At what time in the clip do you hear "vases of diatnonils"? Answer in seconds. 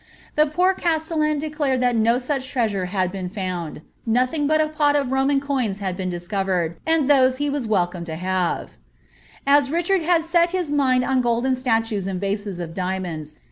12.19-13.35